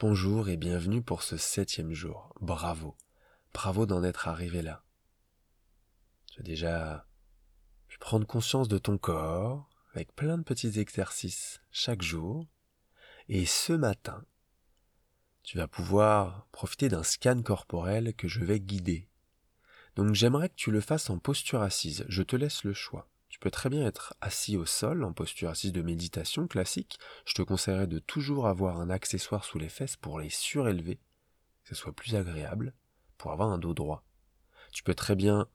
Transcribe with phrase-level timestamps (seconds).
[0.00, 2.32] Bonjour et bienvenue pour ce septième jour.
[2.40, 2.96] Bravo.
[3.52, 4.82] Bravo d'en être arrivé là.
[6.32, 7.06] Tu as déjà
[7.86, 12.46] pu prendre conscience de ton corps avec plein de petits exercices chaque jour.
[13.28, 14.24] Et ce matin,
[15.42, 19.06] tu vas pouvoir profiter d'un scan corporel que je vais guider.
[19.96, 22.06] Donc j'aimerais que tu le fasses en posture assise.
[22.08, 23.10] Je te laisse le choix.
[23.40, 26.98] Tu peux très bien être assis au sol en posture assise de méditation classique.
[27.24, 30.96] Je te conseillerais de toujours avoir un accessoire sous les fesses pour les surélever,
[31.62, 32.74] que ce soit plus agréable,
[33.16, 34.04] pour avoir un dos droit.
[34.72, 35.48] Tu peux très bien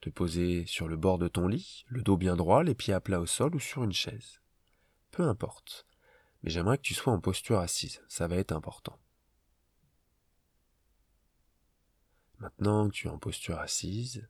[0.00, 3.00] te poser sur le bord de ton lit, le dos bien droit, les pieds à
[3.02, 4.40] plat au sol ou sur une chaise.
[5.10, 5.86] Peu importe.
[6.42, 8.98] Mais j'aimerais que tu sois en posture assise, ça va être important.
[12.38, 14.26] Maintenant que tu es en posture assise,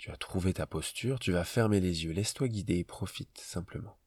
[0.00, 3.98] tu as trouvé ta posture, tu vas fermer les yeux, laisse-toi guider profite simplement.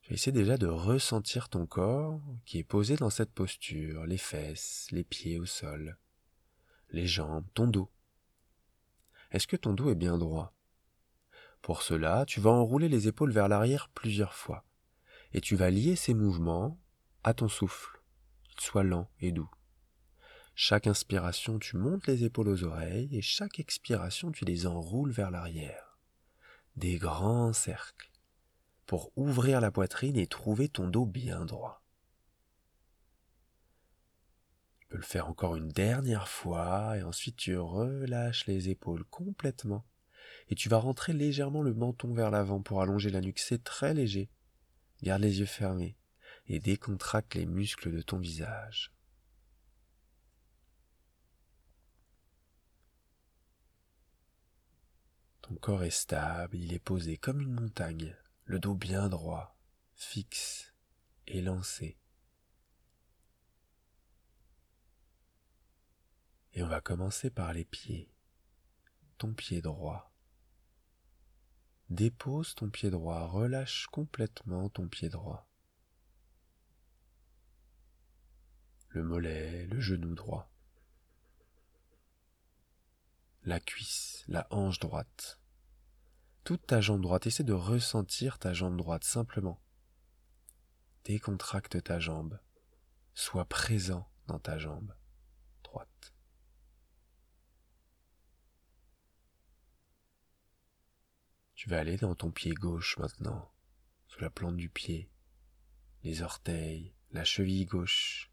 [0.00, 4.18] Tu vas essayer déjà de ressentir ton corps qui est posé dans cette posture, les
[4.18, 5.98] fesses, les pieds au sol,
[6.88, 7.92] les jambes, ton dos.
[9.30, 10.52] Est-ce que ton dos est bien droit?
[11.62, 14.64] Pour cela, tu vas enrouler les épaules vers l'arrière plusieurs fois,
[15.32, 16.76] et tu vas lier ces mouvements
[17.22, 18.02] à ton souffle,
[18.48, 19.48] qu'il soit lent et doux.
[20.62, 25.30] Chaque inspiration, tu montes les épaules aux oreilles et chaque expiration, tu les enroules vers
[25.30, 25.98] l'arrière.
[26.76, 28.10] Des grands cercles
[28.84, 31.82] pour ouvrir la poitrine et trouver ton dos bien droit.
[34.80, 39.86] Tu peux le faire encore une dernière fois et ensuite tu relâches les épaules complètement
[40.48, 43.38] et tu vas rentrer légèrement le menton vers l'avant pour allonger la nuque.
[43.38, 44.28] C'est très léger.
[45.02, 45.96] Garde les yeux fermés
[46.48, 48.92] et décontracte les muscles de ton visage.
[55.58, 59.58] Corps est stable, il est posé comme une montagne, le dos bien droit,
[59.94, 60.72] fixe,
[61.26, 61.98] élancé.
[66.54, 68.10] Et on va commencer par les pieds.
[69.18, 70.14] Ton pied droit.
[71.90, 75.48] Dépose ton pied droit, relâche complètement ton pied droit.
[78.88, 80.50] Le mollet, le genou droit.
[83.42, 85.39] La cuisse, la hanche droite
[86.50, 87.28] toute ta jambe droite.
[87.28, 89.62] Essaie de ressentir ta jambe droite simplement.
[91.04, 92.40] Décontracte ta jambe.
[93.14, 94.92] Sois présent dans ta jambe
[95.62, 96.12] droite.
[101.54, 103.52] Tu vas aller dans ton pied gauche maintenant,
[104.08, 105.08] sous la plante du pied,
[106.02, 108.32] les orteils, la cheville gauche,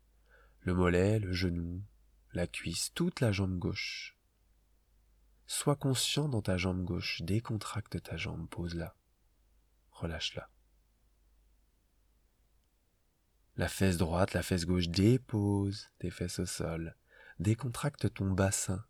[0.61, 1.83] le mollet, le genou,
[2.33, 4.16] la cuisse, toute la jambe gauche.
[5.47, 8.95] Sois conscient dans ta jambe gauche, décontracte ta jambe, pose-la,
[9.91, 10.49] relâche-la.
[13.55, 16.97] La fesse droite, la fesse gauche, dépose tes fesses au sol,
[17.39, 18.85] décontracte ton bassin,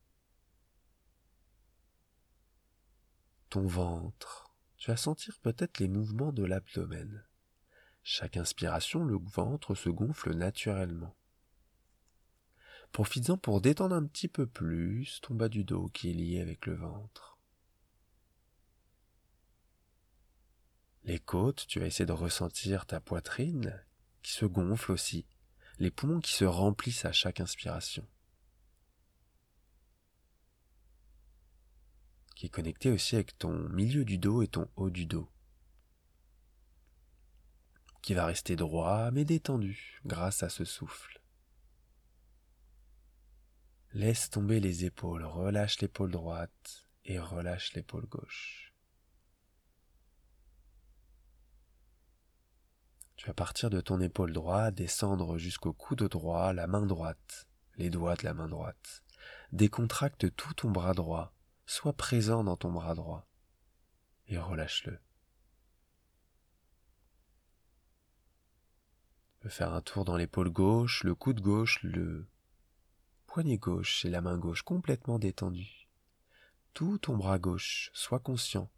[3.50, 4.52] ton ventre.
[4.78, 7.24] Tu vas sentir peut-être les mouvements de l'abdomen.
[8.02, 11.16] Chaque inspiration, le ventre se gonfle naturellement.
[12.92, 16.66] Profites-en pour détendre un petit peu plus ton bas du dos qui est lié avec
[16.66, 17.38] le ventre.
[21.04, 23.82] Les côtes, tu vas essayer de ressentir ta poitrine
[24.24, 25.26] qui se gonfle aussi,
[25.80, 28.06] les poumons qui se remplissent à chaque inspiration.
[32.38, 35.28] qui est connecté aussi avec ton milieu du dos et ton haut du dos,
[38.04, 41.17] qui va rester droit mais détendu grâce à ce souffle.
[43.98, 48.72] Laisse tomber les épaules, relâche l'épaule droite et relâche l'épaule gauche.
[53.16, 57.48] Tu vas partir de ton épaule droite, descendre jusqu'au coude droit, la main droite,
[57.78, 59.02] les doigts de la main droite.
[59.52, 61.34] Décontracte tout ton bras droit,
[61.66, 63.28] sois présent dans ton bras droit
[64.28, 65.00] et relâche-le.
[69.32, 72.28] Tu peux faire un tour dans l'épaule gauche, le coude gauche, le
[73.38, 75.88] poignet gauche et la main gauche complètement détendue.
[76.74, 78.72] Tout ton bras gauche, sois conscient.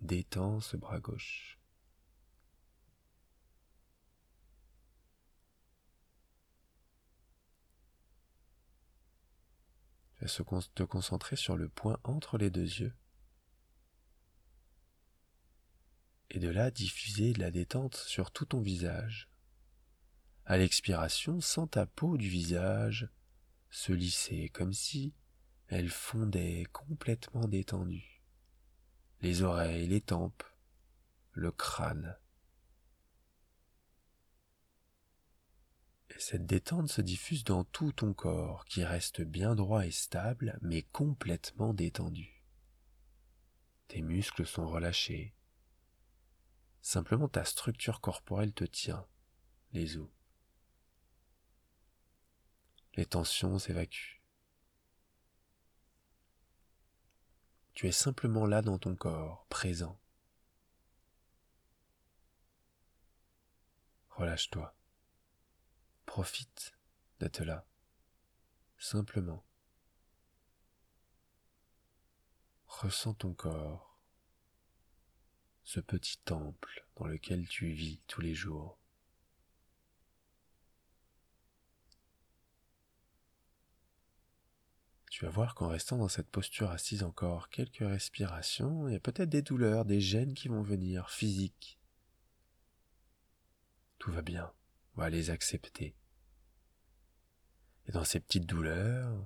[0.00, 1.58] Détends ce bras gauche.
[10.20, 10.26] Tu
[10.74, 12.94] te concentrer sur le point entre les deux yeux.
[16.30, 19.28] Et de là diffuser la détente sur tout ton visage.
[20.46, 23.10] À l'expiration, sens ta peau du visage
[23.74, 25.14] se lisser comme si
[25.66, 28.22] elle fondait complètement détendue.
[29.20, 30.44] Les oreilles, les tempes,
[31.32, 32.16] le crâne.
[36.10, 40.56] Et cette détente se diffuse dans tout ton corps qui reste bien droit et stable
[40.62, 42.44] mais complètement détendu.
[43.88, 45.34] Tes muscles sont relâchés.
[46.80, 49.04] Simplement ta structure corporelle te tient,
[49.72, 50.13] les os.
[52.94, 54.22] Les tensions s'évacuent.
[57.72, 60.00] Tu es simplement là dans ton corps, présent.
[64.10, 64.76] Relâche-toi.
[66.06, 66.76] Profite
[67.18, 67.66] d'être là.
[68.78, 69.44] Simplement.
[72.68, 73.98] Ressens ton corps,
[75.64, 78.78] ce petit temple dans lequel tu vis tous les jours.
[85.14, 89.00] Tu vas voir qu'en restant dans cette posture assise encore quelques respirations, il y a
[89.00, 91.78] peut-être des douleurs, des gènes qui vont venir, physiques.
[93.98, 94.52] Tout va bien,
[94.96, 95.94] on va les accepter.
[97.86, 99.24] Et dans ces petites douleurs,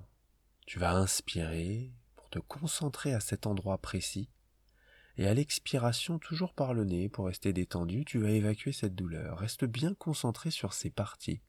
[0.67, 4.29] tu vas inspirer pour te concentrer à cet endroit précis.
[5.17, 9.39] Et à l'expiration, toujours par le nez, pour rester détendu, tu vas évacuer cette douleur.
[9.39, 11.41] Reste bien concentré sur ces parties.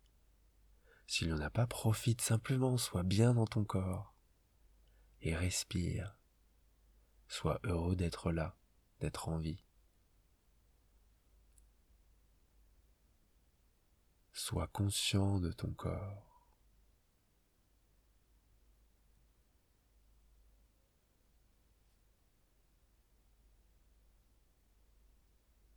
[1.06, 4.09] S'il n'y en a pas, profite simplement, sois bien dans ton corps
[5.22, 6.16] et respire.
[7.28, 8.56] Sois heureux d'être là,
[9.00, 9.64] d'être en vie.
[14.32, 16.48] Sois conscient de ton corps.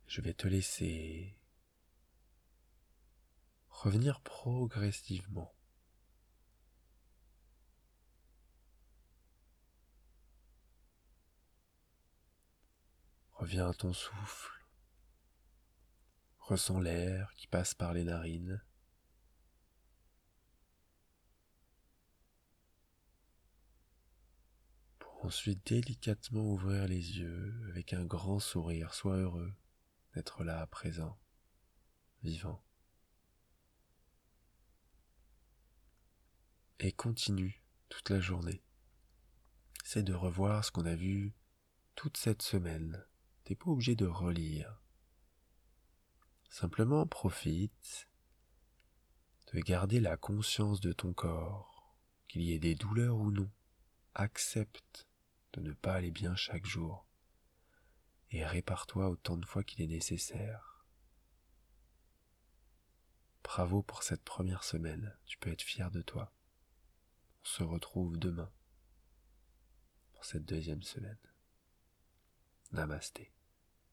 [0.06, 1.36] Je vais te laisser
[3.68, 5.53] revenir progressivement
[13.44, 14.64] Reviens à ton souffle.
[16.38, 18.64] Ressens l'air qui passe par les narines.
[24.98, 28.94] Pour ensuite délicatement ouvrir les yeux avec un grand sourire.
[28.94, 29.52] Sois heureux
[30.14, 31.20] d'être là à présent,
[32.22, 32.64] vivant.
[36.78, 38.64] Et continue toute la journée.
[39.84, 41.34] C'est de revoir ce qu'on a vu
[41.94, 43.04] toute cette semaine
[43.44, 44.80] T'es pas obligé de relire.
[46.48, 48.08] Simplement profite
[49.52, 51.96] de garder la conscience de ton corps,
[52.28, 53.50] qu'il y ait des douleurs ou non.
[54.14, 55.06] Accepte
[55.52, 57.06] de ne pas aller bien chaque jour
[58.30, 60.84] et répare-toi autant de fois qu'il est nécessaire.
[63.44, 66.32] Bravo pour cette première semaine, tu peux être fier de toi.
[67.42, 68.50] On se retrouve demain
[70.14, 71.18] pour cette deuxième semaine.
[72.74, 73.30] Namasté.